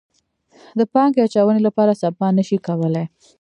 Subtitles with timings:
[0.79, 3.03] د پانګې اچونې لپاره سپما نه شي کولی.